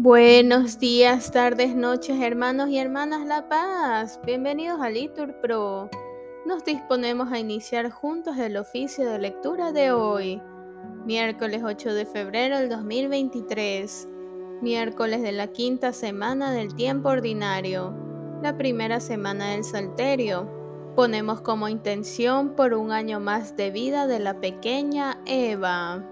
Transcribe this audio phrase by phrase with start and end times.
[0.00, 4.20] Buenos días, tardes, noches, hermanos y hermanas La Paz.
[4.24, 5.90] Bienvenidos a Litur Pro.
[6.46, 10.40] Nos disponemos a iniciar juntos el oficio de lectura de hoy,
[11.04, 14.08] miércoles 8 de febrero del 2023,
[14.62, 17.92] miércoles de la quinta semana del tiempo ordinario,
[18.40, 20.48] la primera semana del Salterio.
[20.94, 26.04] Ponemos como intención por un año más de vida de la pequeña Eva.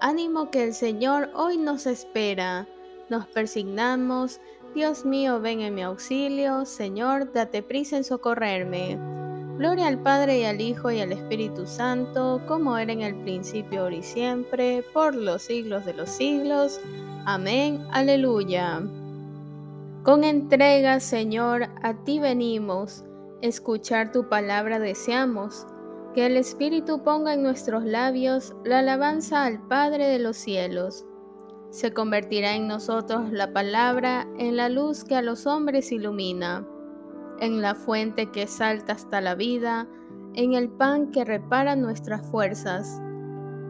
[0.00, 2.66] Ánimo que el Señor hoy nos espera
[3.10, 4.40] nos persignamos.
[4.74, 6.64] Dios mío, ven en mi auxilio.
[6.64, 8.98] Señor, date prisa en socorrerme.
[9.58, 13.82] Gloria al Padre y al Hijo y al Espíritu Santo, como era en el principio,
[13.82, 16.80] ahora y siempre, por los siglos de los siglos.
[17.24, 17.84] Amén.
[17.90, 18.82] Aleluya.
[20.04, 23.04] Con entrega, Señor, a ti venimos.
[23.42, 25.66] Escuchar tu palabra deseamos.
[26.14, 31.04] Que el Espíritu ponga en nuestros labios la alabanza al Padre de los cielos
[31.70, 36.66] se convertirá en nosotros la palabra en la luz que a los hombres ilumina,
[37.40, 39.86] en la fuente que salta hasta la vida,
[40.34, 43.00] en el pan que repara nuestras fuerzas,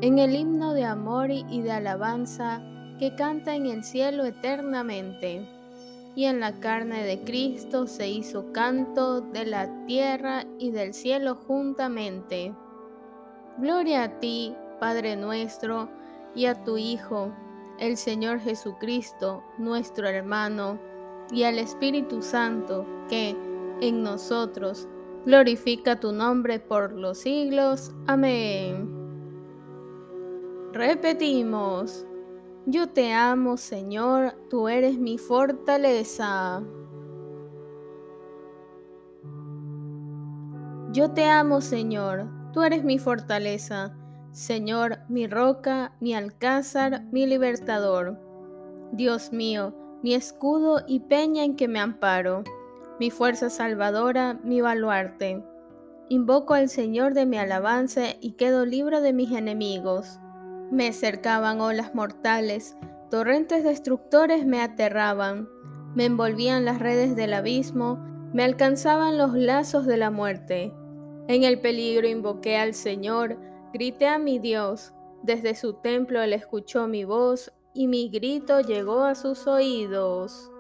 [0.00, 2.62] en el himno de amor y de alabanza
[2.98, 5.48] que canta en el cielo eternamente.
[6.14, 11.36] Y en la carne de Cristo se hizo canto de la tierra y del cielo
[11.36, 12.52] juntamente.
[13.58, 15.88] Gloria a ti, Padre nuestro,
[16.34, 17.32] y a tu Hijo,
[17.78, 20.78] el Señor Jesucristo, nuestro hermano,
[21.30, 23.36] y al Espíritu Santo, que
[23.80, 24.88] en nosotros
[25.24, 27.92] glorifica tu nombre por los siglos.
[28.06, 28.88] Amén.
[30.72, 32.06] Repetimos,
[32.66, 36.62] yo te amo Señor, tú eres mi fortaleza.
[40.92, 43.96] Yo te amo Señor, tú eres mi fortaleza.
[44.38, 48.20] Señor, mi roca, mi alcázar, mi libertador.
[48.92, 52.44] Dios mío, mi escudo y peña en que me amparo,
[53.00, 55.42] mi fuerza salvadora, mi baluarte.
[56.08, 60.20] Invoco al Señor de mi alabanza y quedo libre de mis enemigos.
[60.70, 62.76] Me cercaban olas mortales,
[63.10, 65.48] torrentes destructores me aterraban,
[65.96, 67.98] me envolvían las redes del abismo,
[68.32, 70.72] me alcanzaban los lazos de la muerte.
[71.26, 73.36] En el peligro invoqué al Señor,
[73.72, 79.02] Grité a mi Dios, desde su templo él escuchó mi voz y mi grito llegó
[79.04, 80.50] a sus oídos.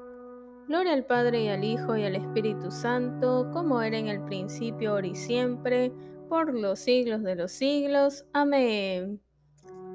[0.68, 4.90] Gloria al Padre y al Hijo y al Espíritu Santo, como era en el principio,
[4.90, 5.90] ahora y siempre,
[6.28, 8.26] por los siglos de los siglos.
[8.34, 9.22] Amén.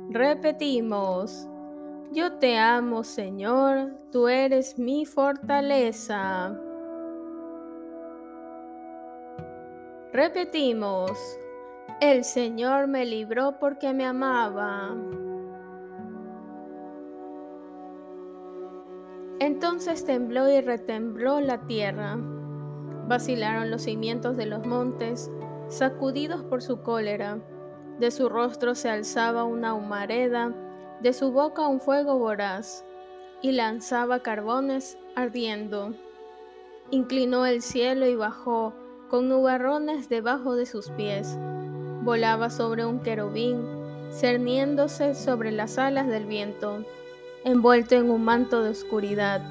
[0.10, 1.48] Repetimos,
[2.12, 6.60] yo te amo Señor, tú eres mi fortaleza.
[10.12, 11.20] Repetimos,
[12.12, 14.94] el Señor me libró porque me amaba.
[19.40, 22.18] Entonces tembló y retembló la tierra.
[23.08, 25.32] Vacilaron los cimientos de los montes,
[25.70, 27.40] sacudidos por su cólera.
[28.00, 30.54] De su rostro se alzaba una humareda,
[31.02, 32.84] de su boca un fuego voraz,
[33.42, 35.94] y lanzaba carbones ardiendo.
[36.92, 38.74] Inclinó el cielo y bajó,
[39.10, 41.38] con nubarrones debajo de sus pies
[42.04, 43.66] volaba sobre un querubín,
[44.12, 46.86] cerniéndose sobre las alas del viento,
[47.44, 49.42] envuelto en un manto de oscuridad.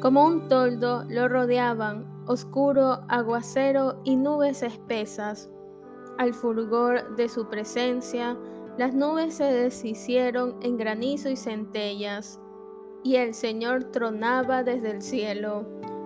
[0.00, 5.48] Como un toldo lo rodeaban oscuro aguacero y nubes espesas.
[6.18, 8.36] Al fulgor de su presencia,
[8.76, 12.38] las nubes se deshicieron en granizo y centellas,
[13.02, 15.64] y el Señor tronaba desde el cielo.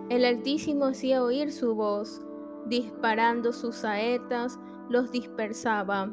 [0.09, 2.21] El Altísimo hacía oír su voz,
[2.67, 4.59] disparando sus saetas,
[4.93, 6.11] los dispersaba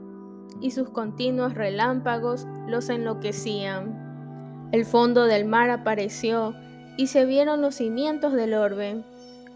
[0.61, 4.69] y sus continuos relámpagos los enloquecían.
[4.71, 6.55] El fondo del mar apareció
[6.97, 9.03] y se vieron los cimientos del orbe,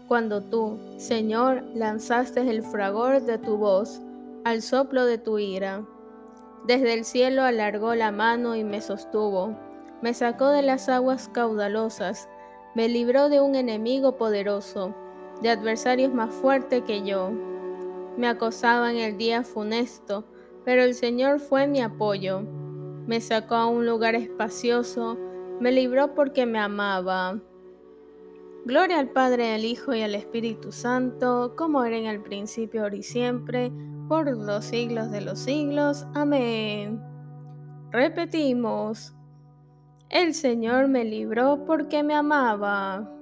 [0.08, 4.00] cuando tú, Señor, lanzaste el fragor de tu voz
[4.44, 5.82] al soplo de tu ira.
[6.66, 9.56] Desde el cielo alargó la mano y me sostuvo,
[10.02, 12.28] me sacó de las aguas caudalosas,
[12.74, 14.94] me libró de un enemigo poderoso,
[15.40, 17.32] de adversarios más fuertes que yo
[18.16, 20.24] me acosaban el día funesto,
[20.64, 22.42] pero el Señor fue mi apoyo.
[23.06, 25.18] Me sacó a un lugar espacioso,
[25.60, 27.40] me libró porque me amaba.
[28.64, 32.96] Gloria al Padre, al Hijo y al Espíritu Santo, como era en el principio, ahora
[32.96, 33.70] y siempre,
[34.08, 36.06] por los siglos de los siglos.
[36.14, 37.02] Amén.
[37.90, 39.14] Repetimos,
[40.08, 43.13] el Señor me libró porque me amaba.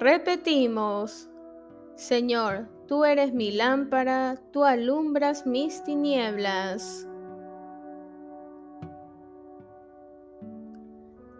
[0.00, 1.28] Repetimos,
[1.96, 7.08] Señor, tú eres mi lámpara, tú alumbras mis tinieblas.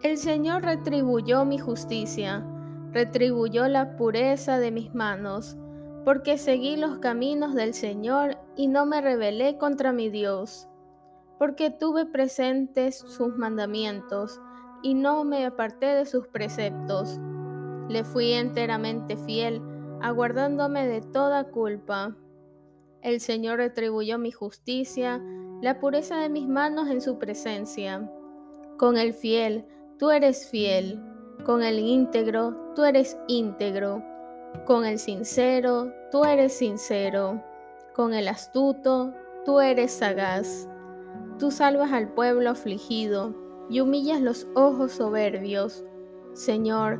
[0.03, 2.45] El Señor retribuyó mi justicia,
[2.91, 5.57] retribuyó la pureza de mis manos,
[6.03, 10.67] porque seguí los caminos del Señor y no me rebelé contra mi Dios,
[11.37, 14.41] porque tuve presentes sus mandamientos
[14.83, 17.21] y no me aparté de sus preceptos.
[17.89, 19.61] Le fui enteramente fiel,
[20.01, 22.15] aguardándome de toda culpa.
[23.01, 25.21] El Señor retribuyó mi justicia,
[25.61, 28.09] la pureza de mis manos en su presencia.
[28.77, 29.65] Con el fiel,
[29.97, 31.01] tú eres fiel,
[31.45, 34.03] con el íntegro, tú eres íntegro,
[34.65, 37.43] con el sincero, tú eres sincero,
[37.93, 39.13] con el astuto,
[39.45, 40.69] tú eres sagaz.
[41.39, 43.33] Tú salvas al pueblo afligido
[43.69, 45.83] y humillas los ojos soberbios.
[46.33, 46.99] Señor,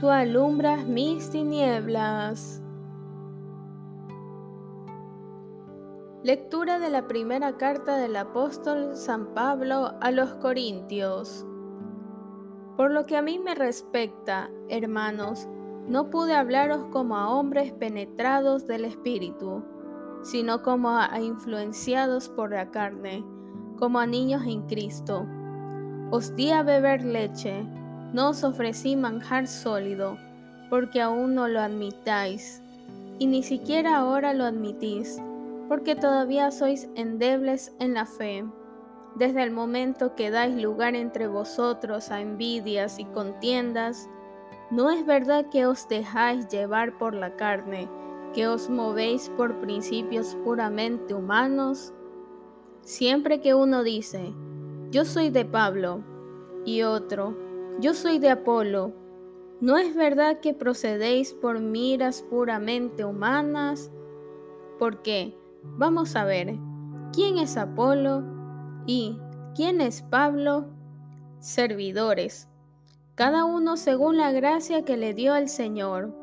[0.00, 2.62] tú alumbras mis tinieblas.
[6.22, 11.44] Lectura de la primera carta del apóstol San Pablo a los Corintios.
[12.76, 15.48] Por lo que a mí me respecta, hermanos,
[15.88, 19.64] no pude hablaros como a hombres penetrados del Espíritu,
[20.22, 23.24] sino como a influenciados por la carne,
[23.78, 25.26] como a niños en Cristo.
[26.10, 27.66] Os di a beber leche,
[28.12, 30.16] no os ofrecí manjar sólido,
[30.70, 32.62] porque aún no lo admitáis,
[33.18, 35.20] y ni siquiera ahora lo admitís,
[35.68, 38.44] porque todavía sois endebles en la fe.
[39.16, 44.08] Desde el momento que dais lugar entre vosotros a envidias y contiendas,
[44.70, 47.88] ¿No es verdad que os dejáis llevar por la carne,
[48.34, 51.94] que os movéis por principios puramente humanos?
[52.82, 54.34] Siempre que uno dice,
[54.90, 56.02] yo soy de Pablo,
[56.66, 57.34] y otro,
[57.80, 58.92] yo soy de Apolo,
[59.60, 63.90] ¿no es verdad que procedéis por miras puramente humanas?
[64.78, 66.56] Porque, vamos a ver,
[67.12, 68.22] ¿quién es Apolo?
[68.86, 69.18] ¿Y
[69.54, 70.66] quién es Pablo?
[71.40, 72.48] Servidores
[73.18, 76.14] cada uno según la gracia que le dio el Señor,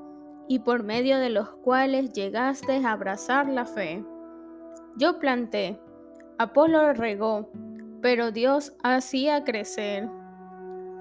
[0.48, 4.02] y por medio de los cuales llegaste a abrazar la fe.
[4.96, 5.78] Yo planté,
[6.38, 7.50] Apolo regó,
[8.02, 10.10] pero Dios hacía crecer.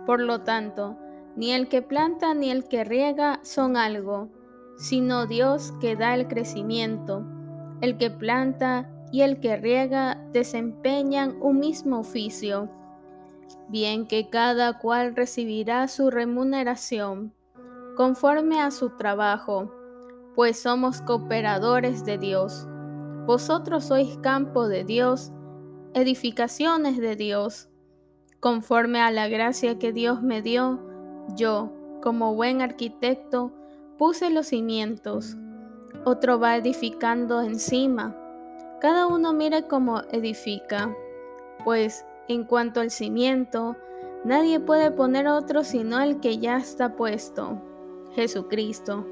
[0.06, 0.96] Por lo tanto,
[1.36, 4.28] ni el que planta ni el que riega son algo,
[4.76, 7.24] sino Dios que da el crecimiento.
[7.80, 12.70] El que planta y el que riega desempeñan un mismo oficio
[13.68, 17.32] bien que cada cual recibirá su remuneración
[17.96, 19.72] conforme a su trabajo,
[20.34, 22.66] pues somos cooperadores de Dios.
[23.26, 25.32] Vosotros sois campo de Dios,
[25.94, 27.68] edificaciones de Dios.
[28.44, 30.78] Conforme a la gracia que Dios me dio,
[31.34, 33.52] yo, como buen arquitecto,
[33.96, 35.38] puse los cimientos.
[36.04, 38.14] Otro va edificando encima.
[38.82, 40.94] Cada uno mire cómo edifica,
[41.64, 43.76] pues en cuanto al cimiento,
[44.26, 47.62] nadie puede poner otro sino el que ya está puesto,
[48.14, 49.06] Jesucristo.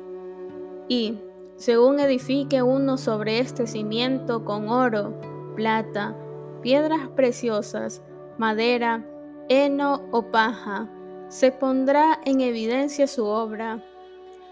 [0.89, 1.19] Y,
[1.57, 5.19] según edifique uno sobre este cimiento con oro,
[5.57, 6.15] plata,
[6.61, 8.03] piedras preciosas,
[8.37, 9.07] madera,
[9.53, 10.89] heno o paja,
[11.29, 13.85] se pondrá en evidencia su obra.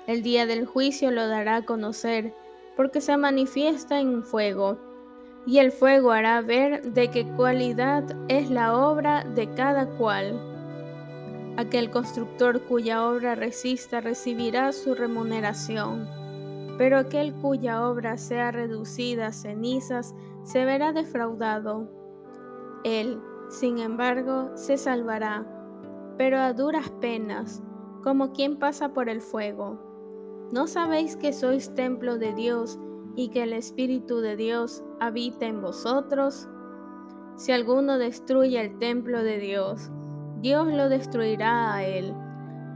[0.06, 2.34] El día del juicio lo dará a conocer,
[2.76, 4.78] porque se manifiesta en fuego
[5.46, 10.38] y el fuego hará ver de qué cualidad es la obra de cada cual.
[11.56, 16.08] Aquel constructor cuya obra resista recibirá su remuneración,
[16.76, 20.14] pero aquel cuya obra sea reducida a cenizas
[20.44, 21.90] se verá defraudado.
[22.84, 25.44] Él, sin embargo, se salvará,
[26.16, 27.62] pero a duras penas,
[28.04, 30.48] como quien pasa por el fuego.
[30.52, 32.78] ¿No sabéis que sois templo de Dios
[33.16, 36.48] y que el Espíritu de Dios habita en vosotros?
[37.36, 39.90] Si alguno destruye el templo de Dios,
[40.40, 42.14] Dios lo destruirá a él,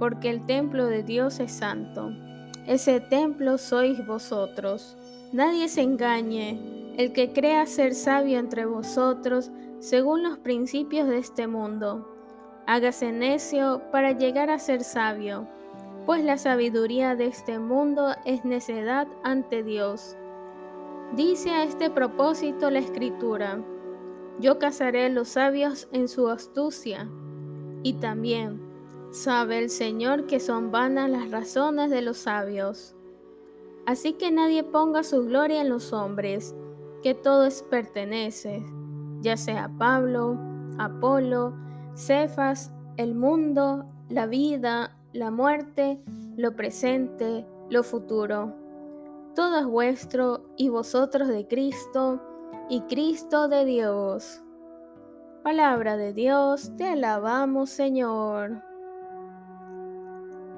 [0.00, 2.10] porque el templo de Dios es santo.
[2.66, 4.96] Ese templo sois vosotros.
[5.32, 6.94] Nadie se engañe.
[6.96, 9.50] El que crea ser sabio entre vosotros,
[9.84, 12.08] según los principios de este mundo,
[12.66, 15.46] hágase necio para llegar a ser sabio,
[16.06, 20.16] pues la sabiduría de este mundo es necedad ante Dios.
[21.14, 23.62] Dice a este propósito la escritura,
[24.40, 27.06] yo casaré a los sabios en su astucia.
[27.82, 28.62] Y también,
[29.10, 32.96] Sabe el Señor que son vanas las razones de los sabios.
[33.84, 36.54] Así que nadie ponga su gloria en los hombres,
[37.02, 38.64] que todo es pertenece,
[39.24, 40.38] ya sea Pablo,
[40.78, 41.54] Apolo,
[41.94, 45.98] Cefas, el mundo, la vida, la muerte,
[46.36, 48.54] lo presente, lo futuro.
[49.34, 52.22] Todo es vuestro y vosotros de Cristo
[52.68, 54.42] y Cristo de Dios.
[55.42, 58.62] Palabra de Dios, te alabamos Señor.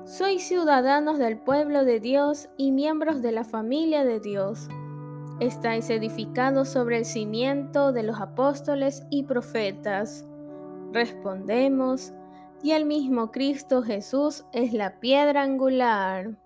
[0.04, 4.68] Sois ciudadanos del pueblo de Dios y miembros de la familia de Dios.
[5.40, 10.26] Estáis edificados sobre el cimiento de los apóstoles y profetas.
[10.92, 12.14] Respondemos,
[12.62, 16.38] y el mismo Cristo Jesús es la piedra angular.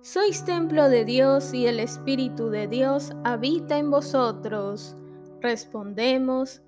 [0.00, 4.96] Sois templo de Dios y el Espíritu de Dios habita en vosotros.
[5.40, 6.62] Respondemos,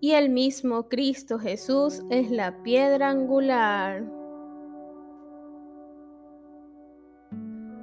[0.00, 4.21] y el mismo Cristo Jesús es la piedra angular.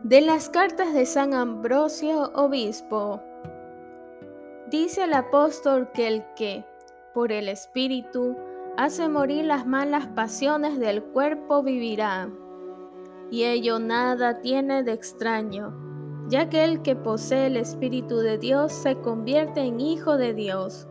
[0.09, 3.21] De las cartas de San Ambrosio, obispo,
[4.71, 6.65] dice el apóstol que el que,
[7.13, 8.35] por el Espíritu,
[8.75, 12.27] hace morir las malas pasiones del cuerpo vivirá,
[13.29, 15.77] y ello nada tiene de extraño,
[16.27, 20.87] ya que el que posee el Espíritu de Dios se convierte en hijo de Dios.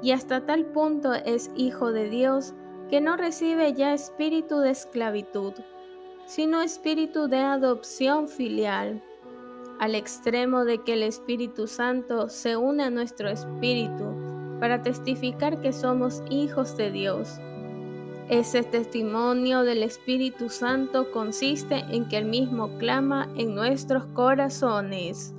[0.00, 2.54] Y hasta tal punto es hijo de Dios
[2.88, 5.52] que no recibe ya espíritu de esclavitud,
[6.26, 9.02] sino espíritu de adopción filial,
[9.78, 14.04] al extremo de que el Espíritu Santo se une a nuestro espíritu
[14.60, 17.40] para testificar que somos hijos de Dios.
[18.28, 25.34] Ese testimonio del Espíritu Santo consiste en que el mismo clama en nuestros corazones.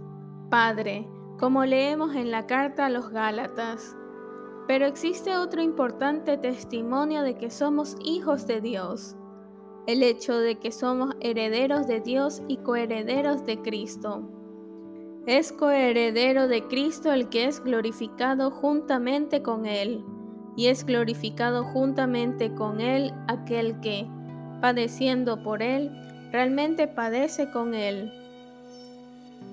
[0.49, 1.07] Padre,
[1.39, 3.95] como leemos en la carta a los Gálatas,
[4.67, 9.15] pero existe otro importante testimonio de que somos hijos de Dios,
[9.87, 14.23] el hecho de que somos herederos de Dios y coherederos de Cristo.
[15.25, 20.03] Es coheredero de Cristo el que es glorificado juntamente con Él,
[20.55, 24.07] y es glorificado juntamente con Él aquel que,
[24.61, 25.91] padeciendo por Él,
[26.31, 28.11] realmente padece con Él.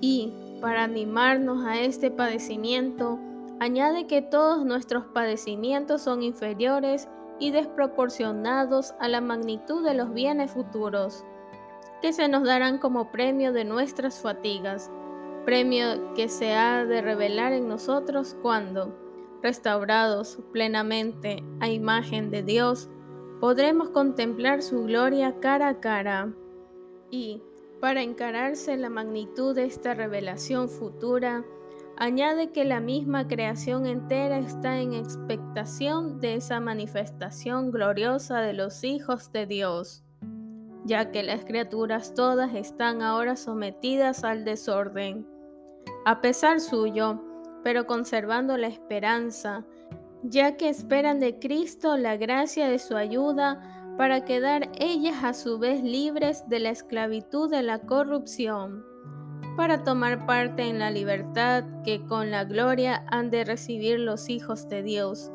[0.01, 0.31] Y,
[0.61, 3.19] para animarnos a este padecimiento,
[3.61, 7.09] Añade que todos nuestros padecimientos son inferiores
[7.39, 11.25] y desproporcionados a la magnitud de los bienes futuros,
[12.01, 14.91] que se nos darán como premio de nuestras fatigas,
[15.45, 18.95] premio que se ha de revelar en nosotros cuando,
[19.41, 22.89] restaurados plenamente a imagen de Dios,
[23.39, 26.33] podremos contemplar su gloria cara a cara.
[27.09, 27.41] Y,
[27.79, 31.45] para encararse la magnitud de esta revelación futura,
[32.01, 38.85] Añade que la misma creación entera está en expectación de esa manifestación gloriosa de los
[38.85, 40.05] hijos de Dios,
[40.85, 45.27] ya que las criaturas todas están ahora sometidas al desorden,
[46.05, 47.21] a pesar suyo,
[47.65, 49.65] pero conservando la esperanza,
[50.23, 55.59] ya que esperan de Cristo la gracia de su ayuda para quedar ellas a su
[55.59, 58.88] vez libres de la esclavitud de la corrupción
[59.59, 64.69] para tomar parte en la libertad que con la gloria han de recibir los hijos
[64.69, 65.33] de Dios.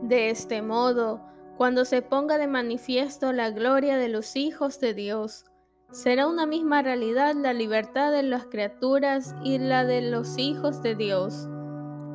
[0.00, 1.20] De este modo,
[1.58, 5.44] cuando se ponga de manifiesto la gloria de los hijos de Dios,
[5.92, 10.94] será una misma realidad la libertad de las criaturas y la de los hijos de
[10.94, 11.46] Dios.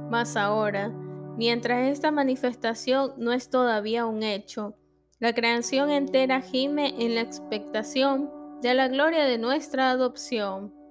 [0.10, 0.90] Mas ahora,
[1.38, 4.74] mientras esta manifestación no es todavía un hecho,
[5.20, 8.32] la creación entera gime en la expectación
[8.64, 10.82] de la gloria de nuestra adopción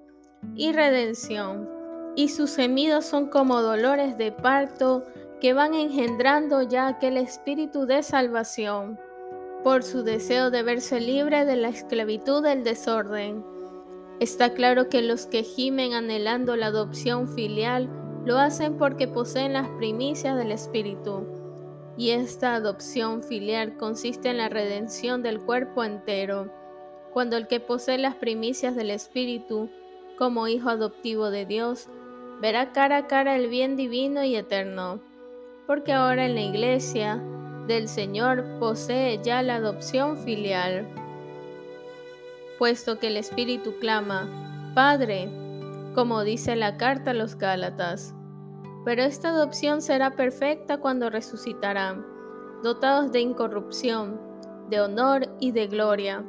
[0.55, 1.69] y redención,
[2.15, 5.03] y sus gemidos son como dolores de parto
[5.41, 8.99] que van engendrando ya aquel espíritu de salvación,
[9.63, 13.43] por su deseo de verse libre de la esclavitud del desorden.
[14.19, 17.89] Está claro que los que gimen anhelando la adopción filial
[18.25, 21.25] lo hacen porque poseen las primicias del Espíritu,
[21.97, 26.51] y esta adopción filial consiste en la redención del cuerpo entero,
[27.11, 29.69] cuando el que posee las primicias del Espíritu
[30.23, 31.89] como hijo adoptivo de Dios,
[32.39, 35.01] verá cara a cara el bien divino y eterno,
[35.67, 37.21] porque ahora en la iglesia
[37.67, 40.87] del Señor posee ya la adopción filial.
[42.57, 45.29] Puesto que el Espíritu clama, Padre,
[45.93, 48.15] como dice la carta a los Gálatas,
[48.85, 52.05] pero esta adopción será perfecta cuando resucitarán,
[52.63, 54.21] dotados de incorrupción,
[54.69, 56.23] de honor y de gloria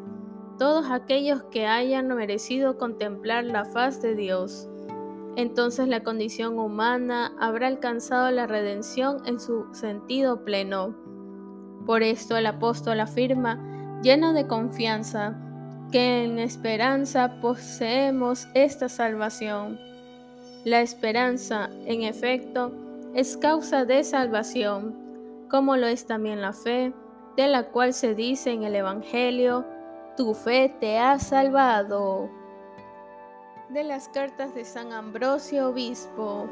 [0.58, 4.68] todos aquellos que hayan merecido contemplar la faz de Dios.
[5.36, 10.94] Entonces la condición humana habrá alcanzado la redención en su sentido pleno,
[11.86, 15.36] Por esto el apóstol afirma, lleno de confianza,
[15.92, 19.78] que en esperanza poseemos esta salvación.
[20.64, 22.72] La esperanza, en efecto,
[23.14, 24.96] es causa de salvación,
[25.50, 26.94] como lo es también la fe,
[27.36, 29.66] de la cual se dice en el Evangelio,
[30.16, 32.30] tu fe te ha salvado.
[33.68, 36.46] De las cartas de San Ambrosio Obispo.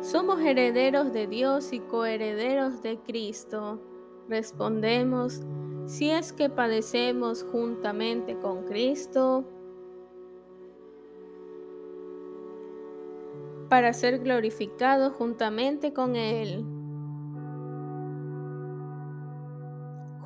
[0.00, 3.80] Somos herederos de Dios y coherederos de Cristo.
[4.28, 5.42] Respondemos,
[5.86, 9.44] si es que padecemos juntamente con Cristo,
[13.68, 16.64] para ser glorificados juntamente con Él.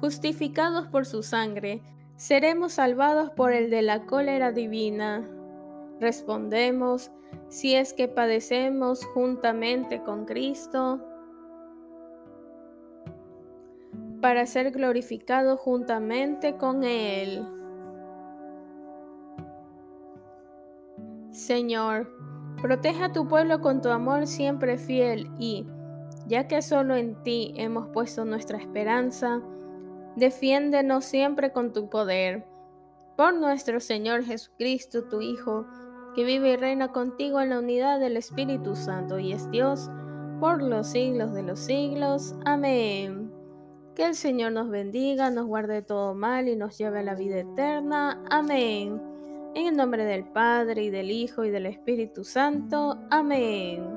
[0.04, 1.80] Justificados por su sangre,
[2.16, 5.26] seremos salvados por el de la cólera divina.
[5.98, 7.10] Respondemos,
[7.48, 11.00] si es que padecemos juntamente con Cristo,
[14.20, 17.42] para ser glorificados juntamente con Él.
[21.30, 22.12] Señor,
[22.60, 25.66] Protege a tu pueblo con tu amor siempre fiel y,
[26.26, 29.42] ya que solo en ti hemos puesto nuestra esperanza,
[30.16, 32.46] defiéndenos siempre con tu poder.
[33.16, 35.66] Por nuestro Señor Jesucristo, tu Hijo,
[36.14, 39.90] que vive y reina contigo en la unidad del Espíritu Santo y es Dios
[40.40, 42.34] por los siglos de los siglos.
[42.44, 43.32] Amén.
[43.94, 47.38] Que el Señor nos bendiga, nos guarde todo mal y nos lleve a la vida
[47.38, 48.22] eterna.
[48.28, 49.00] Amén.
[49.54, 52.98] En el nombre del Padre y del Hijo y del Espíritu Santo.
[53.10, 53.93] Amén.